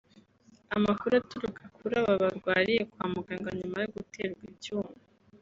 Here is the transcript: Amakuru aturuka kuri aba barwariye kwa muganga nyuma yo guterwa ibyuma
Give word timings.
Amakuru 0.75 1.13
aturuka 1.21 1.63
kuri 1.75 1.93
aba 2.01 2.13
barwariye 2.21 2.81
kwa 2.91 3.05
muganga 3.13 3.49
nyuma 3.59 3.77
yo 3.83 3.89
guterwa 3.95 4.41
ibyuma 4.51 4.93